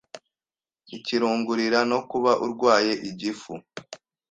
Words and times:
Ikirungurira 0.97 1.79
no 1.91 1.99
kuba 2.09 2.31
urwaye 2.45 2.93
igifu 3.09 3.53